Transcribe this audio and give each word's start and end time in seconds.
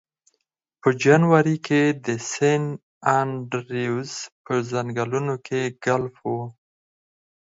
په 0.81 0.89
جنوري 1.03 1.57
کې 1.67 1.81
د 2.05 2.07
سن 2.31 2.63
انډریوز 3.19 4.11
په 4.45 4.53
ځنګلونو 4.71 5.33
کې 5.45 5.61
ګلف 5.83 6.15
و 6.31 6.31